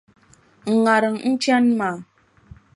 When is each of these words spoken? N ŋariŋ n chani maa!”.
N 0.71 0.73
ŋariŋ 0.83 1.15
n 1.29 1.33
chani 1.43 1.71
maa!”. 1.79 1.97